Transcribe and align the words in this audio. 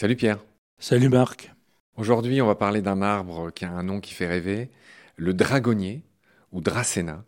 Salut 0.00 0.16
Pierre. 0.16 0.38
Salut 0.78 1.10
Marc. 1.10 1.52
Aujourd'hui, 1.98 2.40
on 2.40 2.46
va 2.46 2.54
parler 2.54 2.80
d'un 2.80 3.02
arbre 3.02 3.50
qui 3.50 3.66
a 3.66 3.70
un 3.70 3.82
nom 3.82 4.00
qui 4.00 4.14
fait 4.14 4.26
rêver, 4.26 4.70
le 5.16 5.34
dragonnier 5.34 6.00
ou 6.52 6.62
Dracena. 6.62 7.22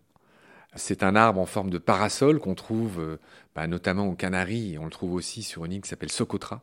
C'est 0.74 1.02
un 1.02 1.14
arbre 1.14 1.38
en 1.38 1.44
forme 1.44 1.68
de 1.68 1.76
parasol 1.76 2.38
qu'on 2.38 2.54
trouve 2.54 2.98
euh, 2.98 3.20
bah, 3.54 3.66
notamment 3.66 4.06
aux 4.06 4.14
Canaries 4.14 4.72
et 4.72 4.78
on 4.78 4.86
le 4.86 4.90
trouve 4.90 5.12
aussi 5.12 5.42
sur 5.42 5.66
une 5.66 5.72
île 5.72 5.80
qui 5.82 5.90
s'appelle 5.90 6.10
Socotra. 6.10 6.62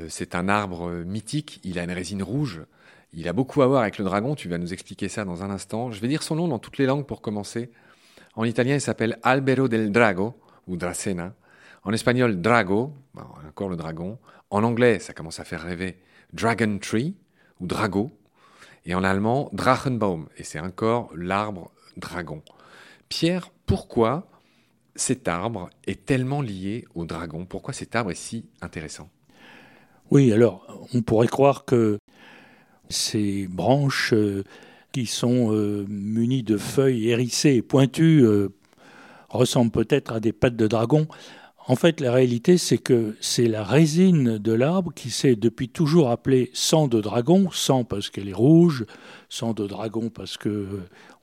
Euh, 0.00 0.06
c'est 0.08 0.34
un 0.34 0.48
arbre 0.48 0.90
mythique, 1.04 1.60
il 1.62 1.78
a 1.78 1.84
une 1.84 1.92
résine 1.92 2.22
rouge, 2.22 2.62
il 3.12 3.28
a 3.28 3.34
beaucoup 3.34 3.60
à 3.60 3.66
voir 3.66 3.82
avec 3.82 3.98
le 3.98 4.06
dragon, 4.06 4.34
tu 4.34 4.48
vas 4.48 4.56
nous 4.56 4.72
expliquer 4.72 5.10
ça 5.10 5.26
dans 5.26 5.42
un 5.42 5.50
instant. 5.50 5.90
Je 5.90 6.00
vais 6.00 6.08
dire 6.08 6.22
son 6.22 6.36
nom 6.36 6.48
dans 6.48 6.58
toutes 6.58 6.78
les 6.78 6.86
langues 6.86 7.04
pour 7.04 7.20
commencer. 7.20 7.70
En 8.34 8.44
italien, 8.44 8.76
il 8.76 8.80
s'appelle 8.80 9.18
Albero 9.22 9.68
del 9.68 9.92
Drago 9.92 10.40
ou 10.66 10.78
Dracena. 10.78 11.34
En 11.88 11.92
espagnol, 11.94 12.42
Drago, 12.42 12.92
encore 13.48 13.70
le 13.70 13.76
dragon. 13.76 14.18
En 14.50 14.62
anglais, 14.62 14.98
ça 14.98 15.14
commence 15.14 15.40
à 15.40 15.44
faire 15.44 15.62
rêver, 15.62 15.96
Dragon 16.34 16.78
Tree 16.78 17.14
ou 17.60 17.66
Drago. 17.66 18.10
Et 18.84 18.94
en 18.94 19.02
allemand, 19.02 19.48
Drachenbaum. 19.54 20.28
Et 20.36 20.44
c'est 20.44 20.60
encore 20.60 21.10
l'arbre 21.16 21.70
dragon. 21.96 22.42
Pierre, 23.08 23.48
pourquoi 23.64 24.28
cet 24.96 25.28
arbre 25.28 25.70
est 25.86 26.04
tellement 26.04 26.42
lié 26.42 26.84
au 26.94 27.06
dragon? 27.06 27.46
Pourquoi 27.46 27.72
cet 27.72 27.96
arbre 27.96 28.10
est 28.10 28.22
si 28.22 28.44
intéressant? 28.60 29.08
Oui, 30.10 30.30
alors, 30.30 30.86
on 30.92 31.00
pourrait 31.00 31.26
croire 31.26 31.64
que 31.64 31.96
ces 32.90 33.46
branches 33.46 34.12
euh, 34.12 34.44
qui 34.92 35.06
sont 35.06 35.54
euh, 35.54 35.86
munies 35.88 36.42
de 36.42 36.58
feuilles 36.58 37.08
hérissées 37.08 37.54
et 37.54 37.62
pointues 37.62 38.26
euh, 38.26 38.50
ressemblent 39.30 39.70
peut-être 39.70 40.12
à 40.12 40.20
des 40.20 40.34
pattes 40.34 40.56
de 40.56 40.66
dragon. 40.66 41.06
En 41.68 41.76
fait, 41.76 42.00
la 42.00 42.12
réalité, 42.12 42.56
c'est 42.56 42.78
que 42.78 43.14
c'est 43.20 43.46
la 43.46 43.62
résine 43.62 44.38
de 44.38 44.52
l'arbre 44.52 44.90
qui 44.94 45.10
s'est 45.10 45.36
depuis 45.36 45.68
toujours 45.68 46.08
appelée 46.08 46.50
sang 46.54 46.88
de 46.88 46.98
dragon, 46.98 47.50
sang 47.52 47.84
parce 47.84 48.08
qu'elle 48.08 48.30
est 48.30 48.32
rouge, 48.32 48.86
sang 49.28 49.52
de 49.52 49.66
dragon 49.66 50.08
parce 50.08 50.38
que 50.38 50.66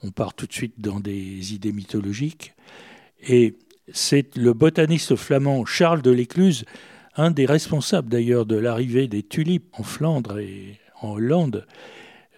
on 0.03 0.11
part 0.11 0.35
tout 0.35 0.45
de 0.45 0.53
suite 0.53 0.75
dans 0.77 0.99
des 0.99 1.55
idées 1.55 1.71
mythologiques. 1.71 2.53
Et 3.27 3.55
c'est 3.91 4.38
le 4.38 4.53
botaniste 4.53 5.16
flamand 5.16 5.66
Charles 5.66 6.03
de 6.03 6.11
l'Écluse, 6.11 6.66
un 7.16 7.31
des 7.31 7.47
responsables 7.47 8.09
d'ailleurs 8.09 8.45
de 8.45 8.55
l'arrivée 8.55 9.07
des 9.07 9.23
tulipes 9.23 9.73
en 9.73 9.81
Flandre 9.81 10.38
et 10.38 10.79
en 11.01 11.13
Hollande, 11.13 11.66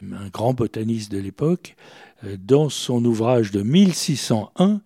un 0.01 0.29
grand 0.29 0.53
botaniste 0.53 1.11
de 1.11 1.17
l'époque, 1.17 1.75
euh, 2.23 2.37
dans 2.39 2.69
son 2.69 3.03
ouvrage 3.03 3.51
de 3.51 3.63
1601, 3.63 4.79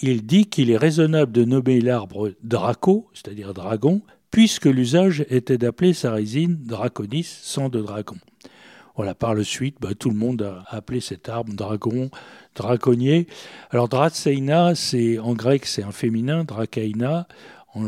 il 0.00 0.24
dit 0.24 0.46
qu'il 0.46 0.70
est 0.70 0.76
raisonnable 0.76 1.32
de 1.32 1.44
nommer 1.44 1.80
l'arbre 1.80 2.32
Draco, 2.42 3.08
c'est-à-dire 3.14 3.54
dragon, 3.54 4.02
puisque 4.30 4.66
l'usage 4.66 5.24
était 5.30 5.58
d'appeler 5.58 5.92
sa 5.92 6.12
résine 6.12 6.56
Draconis, 6.64 7.24
sang 7.24 7.68
de 7.68 7.80
dragon. 7.80 8.16
Voilà, 8.96 9.14
par 9.14 9.34
le 9.34 9.44
suite, 9.44 9.76
bah, 9.80 9.94
tout 9.96 10.10
le 10.10 10.16
monde 10.16 10.42
a 10.42 10.64
appelé 10.74 11.00
cet 11.00 11.28
arbre 11.28 11.52
dragon, 11.52 12.10
draconnier. 12.56 13.28
Alors 13.70 13.88
Dracaena, 13.88 14.74
c'est 14.74 15.18
en 15.20 15.34
grec, 15.34 15.66
c'est 15.66 15.84
un 15.84 15.92
féminin, 15.92 16.42
Dracaena. 16.42 17.28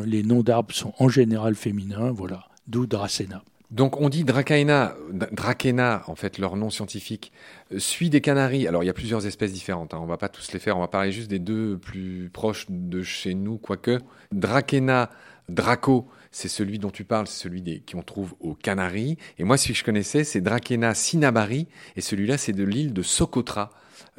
Les 0.04 0.22
noms 0.22 0.42
d'arbres 0.42 0.72
sont 0.72 0.94
en 1.00 1.08
général 1.08 1.56
féminins, 1.56 2.12
voilà, 2.12 2.44
d'où 2.68 2.86
Dracena. 2.86 3.42
Donc 3.70 4.00
on 4.00 4.08
dit 4.08 4.24
Dracaena, 4.24 4.96
Dracena, 5.12 6.02
en 6.08 6.16
fait 6.16 6.38
leur 6.38 6.56
nom 6.56 6.70
scientifique, 6.70 7.32
euh, 7.72 7.78
suit 7.78 8.10
des 8.10 8.20
canaries. 8.20 8.66
Alors 8.66 8.82
il 8.82 8.86
y 8.86 8.90
a 8.90 8.94
plusieurs 8.94 9.26
espèces 9.26 9.52
différentes, 9.52 9.94
hein. 9.94 10.00
on 10.02 10.06
va 10.06 10.16
pas 10.16 10.28
tous 10.28 10.52
les 10.52 10.58
faire, 10.58 10.76
on 10.76 10.80
va 10.80 10.88
parler 10.88 11.12
juste 11.12 11.30
des 11.30 11.38
deux 11.38 11.78
plus 11.78 12.30
proches 12.32 12.66
de 12.68 13.02
chez 13.02 13.34
nous, 13.34 13.58
quoique. 13.58 14.00
Dracena, 14.32 15.08
Draco, 15.48 16.08
c'est 16.32 16.48
celui 16.48 16.80
dont 16.80 16.90
tu 16.90 17.04
parles, 17.04 17.28
c'est 17.28 17.42
celui 17.44 17.62
des, 17.62 17.80
qu'on 17.80 18.02
trouve 18.02 18.34
aux 18.40 18.54
Canaries. 18.54 19.18
Et 19.38 19.44
moi 19.44 19.56
celui 19.56 19.74
que 19.74 19.78
je 19.78 19.84
connaissais, 19.84 20.24
c'est 20.24 20.40
Dracena 20.40 20.92
cinnabari, 20.92 21.68
et 21.94 22.00
celui-là 22.00 22.38
c'est 22.38 22.52
de 22.52 22.64
l'île 22.64 22.92
de 22.92 23.02
Socotra, 23.02 23.70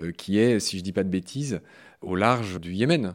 euh, 0.02 0.14
qui 0.14 0.40
est, 0.40 0.62
si 0.62 0.78
je 0.78 0.84
dis 0.84 0.94
pas 0.94 1.04
de 1.04 1.10
bêtises, 1.10 1.60
au 2.02 2.16
large 2.16 2.62
du 2.62 2.72
Yémen. 2.72 3.14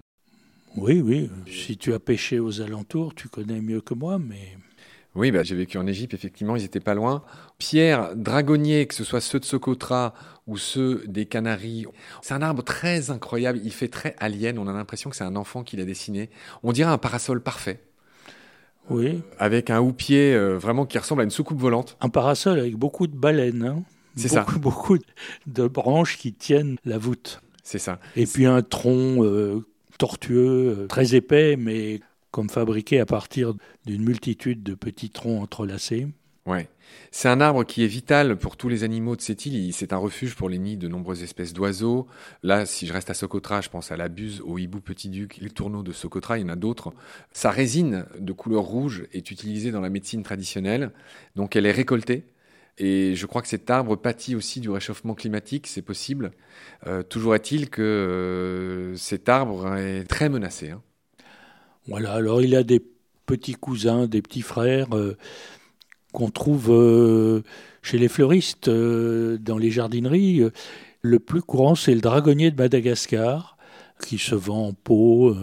Oui, 0.77 1.01
oui, 1.01 1.31
si 1.51 1.79
tu 1.79 1.95
as 1.95 1.99
pêché 1.99 2.39
aux 2.39 2.61
alentours, 2.61 3.15
tu 3.15 3.29
connais 3.29 3.63
mieux 3.63 3.81
que 3.81 3.95
moi, 3.95 4.19
mais... 4.19 4.59
Oui, 5.17 5.31
bah, 5.31 5.43
j'ai 5.43 5.57
vécu 5.57 5.79
en 5.79 5.87
Égypte, 5.87 6.13
effectivement, 6.13 6.57
ils 6.57 6.65
étaient 6.65 6.79
pas 6.79 6.95
loin. 6.95 7.23
Pierre 7.59 8.15
dragonnier, 8.15 8.87
que 8.87 8.95
ce 8.95 9.03
soit 9.03 9.23
ceux 9.23 9.41
de 9.41 9.47
Socotra 9.47 10.13
ou 10.47 10.59
ceux 10.59 11.03
des 11.07 11.25
Canaries, 11.25 11.87
c'est 12.21 12.35
un 12.35 12.43
arbre 12.43 12.63
très 12.63 13.11
incroyable, 13.11 13.59
il 13.65 13.73
fait 13.73 13.89
très 13.89 14.15
alien, 14.19 14.59
on 14.59 14.69
a 14.69 14.73
l'impression 14.73 15.11
que 15.11 15.17
c'est 15.17 15.25
un 15.25 15.35
enfant 15.35 15.65
qui 15.65 15.77
l'a 15.77 15.85
dessiné. 15.85 16.29
On 16.63 16.73
dirait 16.73 16.91
un 16.91 16.99
parasol 16.99 17.43
parfait. 17.43 17.81
Oui. 18.91 19.23
Avec 19.39 19.71
un 19.71 19.81
houppier 19.81 20.35
euh, 20.35 20.59
vraiment 20.59 20.87
qui 20.87 20.99
ressemble 20.99 21.23
à 21.23 21.25
une 21.25 21.31
soucoupe 21.31 21.59
volante. 21.59 21.97
Un 22.01 22.11
parasol 22.11 22.61
avec 22.61 22.77
beaucoup 22.77 23.07
de 23.07 23.17
baleines. 23.17 23.65
Hein. 23.65 23.83
c'est 24.17 24.29
ça. 24.29 24.47
Beaucoup 24.61 24.99
de 25.47 25.67
branches 25.67 26.19
qui 26.19 26.35
tiennent 26.35 26.77
la 26.85 26.99
voûte. 26.99 27.41
C'est 27.63 27.79
ça. 27.79 27.99
Et 28.15 28.27
puis 28.27 28.47
un 28.47 28.63
tronc 28.63 29.25
euh, 29.25 29.67
tortueux, 29.99 30.77
euh, 30.79 30.87
très 30.87 31.15
épais, 31.15 31.57
mais 31.57 32.01
comme 32.37 32.51
fabriqué 32.51 33.01
à 33.01 33.07
partir 33.07 33.55
d'une 33.87 34.05
multitude 34.05 34.63
de 34.63 34.75
petits 34.75 35.09
troncs 35.09 35.43
entrelacés. 35.43 36.07
Ouais. 36.45 36.69
C'est 37.11 37.31
un 37.31 37.41
arbre 37.41 37.65
qui 37.65 37.83
est 37.83 37.87
vital 37.87 38.37
pour 38.37 38.59
tous 38.59 38.69
les 38.69 38.85
animaux 38.85 39.17
de 39.17 39.23
cette 39.23 39.47
île. 39.47 39.73
C'est 39.73 39.95
un 39.95 39.97
refuge 39.97 40.35
pour 40.35 40.51
les 40.51 40.59
nids 40.59 40.77
de 40.77 40.87
nombreuses 40.87 41.23
espèces 41.23 41.55
d'oiseaux. 41.55 42.07
Là, 42.43 42.67
si 42.67 42.87
je 42.87 42.93
reste 42.93 43.09
à 43.09 43.15
Socotra, 43.15 43.63
je 43.63 43.71
pense 43.71 43.91
à 43.91 43.97
la 43.97 44.11
buse, 44.11 44.43
au 44.45 44.59
hibou 44.59 44.81
petit-duc, 44.81 45.39
les 45.41 45.49
tourneaux 45.49 45.83
de 45.83 45.93
Socotra, 45.93 46.37
il 46.37 46.43
y 46.43 46.45
en 46.45 46.51
a 46.51 46.57
d'autres. 46.57 46.93
Sa 47.33 47.51
résine 47.51 48.05
de 48.19 48.33
couleur 48.35 48.65
rouge 48.65 49.07
est 49.15 49.31
utilisée 49.31 49.71
dans 49.71 49.81
la 49.81 49.89
médecine 49.89 50.23
traditionnelle. 50.23 50.91
Donc 51.37 51.57
elle 51.57 51.65
est 51.65 51.73
récoltée. 51.73 52.27
Et 52.77 53.15
je 53.15 53.25
crois 53.25 53.41
que 53.41 53.49
cet 53.49 53.71
arbre 53.71 53.97
pâtit 53.97 54.37
aussi 54.37 54.61
du 54.61 54.69
réchauffement 54.69 55.15
climatique, 55.15 55.69
c'est 55.69 55.81
possible. 55.81 56.33
Euh, 56.87 57.03
toujours 57.03 57.35
est-il 57.35 57.71
que 57.71 57.81
euh, 57.81 58.95
cet 58.97 59.31
arbre 59.31 59.75
est 59.77 60.05
très 60.05 60.29
menacé. 60.29 60.69
Hein. 60.69 60.83
Voilà, 61.89 62.15
alors 62.15 62.43
il 62.43 62.57
a 62.57 62.65
des 62.65 62.83
petits 63.27 63.55
cousins, 63.55 64.07
des 64.07 64.23
petits 64.23 64.43
frères 64.43 64.97
euh, 64.97 65.17
qu'on 66.13 66.31
trouve 66.31 66.71
euh, 66.71 67.43
chez 67.83 67.99
les 67.99 68.09
fleuristes, 68.09 68.69
euh, 68.69 69.39
dans 69.39 69.59
les 69.59 69.71
jardineries. 69.71 70.43
Le 71.03 71.19
plus 71.21 71.43
courant, 71.43 71.75
c'est 71.75 71.95
le 71.95 72.01
dragonnier 72.01 72.51
de 72.51 72.57
Madagascar, 72.57 73.57
qui 74.05 74.19
se 74.19 74.35
vend 74.35 74.69
en 74.69 74.73
pot 74.73 75.35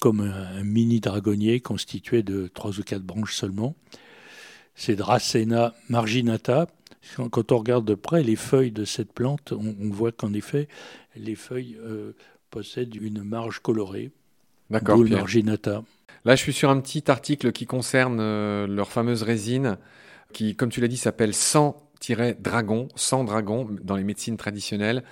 comme 0.00 0.20
un, 0.20 0.64
mini 0.64 1.00
dragonnier 1.00 1.60
constitué 1.60 2.22
de 2.22 2.48
trois 2.48 2.78
ou 2.78 2.82
quatre 2.82 3.02
branches 3.02 3.34
seulement. 3.34 3.76
C'est 4.74 4.96
Dracena 4.96 5.74
marginata. 5.88 6.66
Quand 7.30 7.52
on 7.52 7.58
regarde 7.58 7.84
de 7.84 7.94
près 7.94 8.22
les 8.22 8.36
feuilles 8.36 8.72
de 8.72 8.84
cette 8.84 9.12
plante, 9.12 9.52
on, 9.52 9.76
on 9.80 9.90
voit 9.90 10.12
qu'en 10.12 10.32
effet, 10.32 10.68
les 11.14 11.34
feuilles 11.34 11.76
possèdent 12.50 12.96
une 12.96 13.22
marge 13.22 13.58
colorée. 13.60 14.10
D'accord. 14.72 14.96
Là, 16.24 16.34
je 16.34 16.40
suis 16.40 16.52
sur 16.52 16.70
un 16.70 16.80
petit 16.80 17.10
article 17.10 17.52
qui 17.52 17.66
concerne 17.66 18.18
euh, 18.20 18.66
leur 18.66 18.90
fameuse 18.90 19.22
résine, 19.22 19.76
qui, 20.32 20.56
comme 20.56 20.70
tu 20.70 20.80
l'as 20.80 20.88
dit, 20.88 20.96
s'appelle 20.96 21.32
100-dragon, 21.32 22.88
100 22.94 23.24
dragon 23.24 23.68
dans 23.82 23.96
les 23.96 24.04
médecines 24.04 24.36
traditionnelles. 24.36 25.02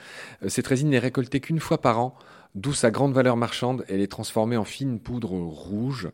Euh, 0.42 0.48
cette 0.48 0.66
résine 0.66 0.88
n'est 0.88 0.98
récoltée 0.98 1.40
qu'une 1.40 1.60
fois 1.60 1.80
par 1.80 1.98
an, 1.98 2.14
d'où 2.54 2.72
sa 2.72 2.90
grande 2.90 3.12
valeur 3.12 3.36
marchande. 3.36 3.84
Elle 3.88 4.00
est 4.00 4.10
transformée 4.10 4.56
en 4.56 4.64
fine 4.64 4.98
poudre 4.98 5.32
rouge, 5.32 6.10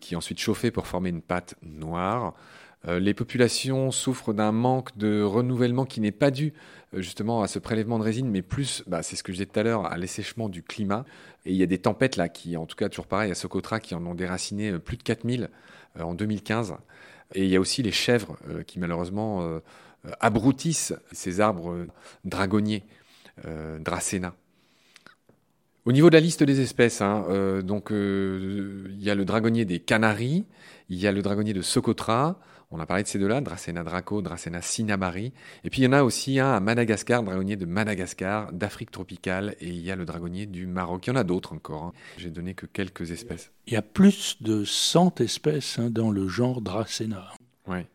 qui 0.00 0.14
est 0.14 0.16
ensuite 0.16 0.38
chauffée 0.38 0.70
pour 0.70 0.86
former 0.86 1.08
une 1.08 1.22
pâte 1.22 1.54
noire. 1.62 2.34
Euh, 2.86 2.98
les 2.98 3.14
populations 3.14 3.90
souffrent 3.90 4.34
d'un 4.34 4.52
manque 4.52 4.96
de 4.96 5.22
renouvellement 5.22 5.86
qui 5.86 6.00
n'est 6.00 6.12
pas 6.12 6.30
dû 6.30 6.52
euh, 6.94 7.00
justement 7.00 7.42
à 7.42 7.48
ce 7.48 7.58
prélèvement 7.58 7.98
de 7.98 8.04
résine, 8.04 8.28
mais 8.28 8.42
plus, 8.42 8.82
bah, 8.86 9.02
c'est 9.02 9.16
ce 9.16 9.22
que 9.22 9.32
je 9.32 9.38
disais 9.38 9.46
tout 9.46 9.58
à 9.58 9.62
l'heure, 9.62 9.86
à 9.86 9.96
l'assèchement 9.96 10.48
du 10.48 10.62
climat. 10.62 11.04
Et 11.46 11.52
il 11.52 11.56
y 11.56 11.62
a 11.62 11.66
des 11.66 11.78
tempêtes 11.78 12.16
là 12.16 12.28
qui, 12.28 12.56
en 12.56 12.66
tout 12.66 12.76
cas 12.76 12.88
toujours 12.88 13.06
pareil, 13.06 13.30
à 13.30 13.34
Socotra, 13.34 13.80
qui 13.80 13.94
en 13.94 14.04
ont 14.06 14.14
déraciné 14.14 14.72
euh, 14.72 14.78
plus 14.78 14.96
de 14.96 15.02
4000 15.02 15.50
en 16.00 16.14
2015. 16.14 16.74
Et 17.34 17.44
il 17.44 17.48
y 17.48 17.56
a 17.56 17.60
aussi 17.60 17.82
les 17.82 17.92
chèvres 17.92 18.36
qui 18.66 18.80
malheureusement 18.80 19.60
abroutissent 20.18 20.92
ces 21.12 21.40
arbres 21.40 21.86
dragonniers, 22.24 22.82
Dracena. 23.78 24.34
Au 25.84 25.92
niveau 25.92 26.10
de 26.10 26.14
la 26.14 26.20
liste 26.20 26.42
des 26.42 26.60
espèces, 26.60 27.00
hein, 27.00 27.62
donc 27.62 27.90
il 27.90 28.98
y 28.98 29.08
a 29.08 29.14
le 29.14 29.24
dragonnier 29.24 29.64
des 29.64 29.78
Canaries, 29.78 30.44
il 30.88 30.98
y 30.98 31.06
a 31.06 31.12
le 31.12 31.22
dragonnier 31.22 31.52
de 31.52 31.62
Socotra, 31.62 32.40
on 32.74 32.80
a 32.80 32.86
parlé 32.86 33.04
de 33.04 33.08
ces 33.08 33.20
deux-là, 33.20 33.40
Dracena 33.40 33.84
draco, 33.84 34.20
Dracena 34.20 34.60
cinnabari. 34.60 35.32
Et 35.62 35.70
puis 35.70 35.82
il 35.82 35.84
y 35.84 35.86
en 35.86 35.92
a 35.92 36.02
aussi 36.02 36.40
un 36.40 36.52
à 36.52 36.60
Madagascar, 36.60 37.22
dragonnier 37.22 37.54
de 37.54 37.66
Madagascar, 37.66 38.52
d'Afrique 38.52 38.90
tropicale, 38.90 39.54
et 39.60 39.68
il 39.68 39.80
y 39.80 39.92
a 39.92 39.96
le 39.96 40.04
dragonnier 40.04 40.46
du 40.46 40.66
Maroc. 40.66 41.06
Il 41.06 41.10
y 41.10 41.12
en 41.12 41.16
a 41.16 41.24
d'autres 41.24 41.52
encore. 41.52 41.84
Hein. 41.84 41.92
J'ai 42.18 42.30
donné 42.30 42.54
que 42.54 42.66
quelques 42.66 43.12
espèces. 43.12 43.52
Il 43.68 43.74
y 43.74 43.76
a 43.76 43.82
plus 43.82 44.42
de 44.42 44.64
100 44.64 45.20
espèces 45.20 45.78
hein, 45.78 45.88
dans 45.88 46.10
le 46.10 46.26
genre 46.26 46.60
Dracena. 46.60 47.30
Ouais. 47.68 47.86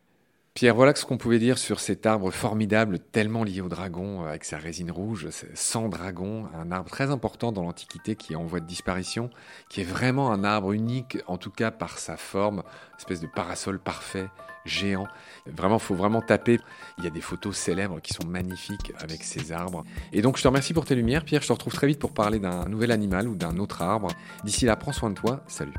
Pierre, 0.59 0.75
voilà 0.75 0.93
ce 0.93 1.05
qu'on 1.05 1.15
pouvait 1.15 1.39
dire 1.39 1.57
sur 1.57 1.79
cet 1.79 2.05
arbre 2.05 2.31
formidable, 2.31 2.99
tellement 2.99 3.45
lié 3.45 3.61
au 3.61 3.69
dragon, 3.69 4.25
avec 4.25 4.43
sa 4.43 4.57
résine 4.57 4.91
rouge, 4.91 5.29
sans 5.53 5.87
dragon, 5.87 6.47
un 6.53 6.69
arbre 6.73 6.89
très 6.89 7.11
important 7.11 7.53
dans 7.53 7.63
l'Antiquité 7.63 8.17
qui 8.17 8.33
est 8.33 8.35
en 8.35 8.43
voie 8.43 8.59
de 8.59 8.65
disparition, 8.65 9.29
qui 9.69 9.79
est 9.79 9.85
vraiment 9.85 10.33
un 10.33 10.43
arbre 10.43 10.73
unique, 10.73 11.17
en 11.27 11.37
tout 11.37 11.49
cas 11.49 11.71
par 11.71 11.97
sa 11.97 12.17
forme, 12.17 12.63
espèce 12.97 13.21
de 13.21 13.27
parasol 13.27 13.79
parfait, 13.79 14.27
géant. 14.65 15.07
Vraiment, 15.45 15.79
faut 15.79 15.95
vraiment 15.95 16.21
taper. 16.21 16.59
Il 16.97 17.05
y 17.05 17.07
a 17.07 17.09
des 17.09 17.21
photos 17.21 17.55
célèbres 17.55 18.01
qui 18.01 18.13
sont 18.13 18.27
magnifiques 18.27 18.91
avec 18.99 19.23
ces 19.23 19.53
arbres. 19.53 19.85
Et 20.11 20.21
donc, 20.21 20.35
je 20.35 20.43
te 20.43 20.47
remercie 20.49 20.73
pour 20.73 20.83
tes 20.83 20.95
lumières, 20.95 21.23
Pierre. 21.23 21.41
Je 21.41 21.47
te 21.47 21.53
retrouve 21.53 21.73
très 21.73 21.87
vite 21.87 21.99
pour 21.99 22.13
parler 22.13 22.39
d'un 22.39 22.65
nouvel 22.65 22.91
animal 22.91 23.29
ou 23.29 23.35
d'un 23.37 23.59
autre 23.59 23.81
arbre. 23.81 24.09
D'ici 24.43 24.65
là, 24.65 24.75
prends 24.75 24.91
soin 24.91 25.09
de 25.09 25.15
toi. 25.15 25.41
Salut. 25.47 25.75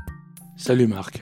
Salut 0.57 0.87
Marc. 0.87 1.21